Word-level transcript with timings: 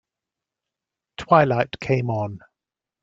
Twilight 1.19 1.79
came 1.79 2.09
on. 2.09 2.39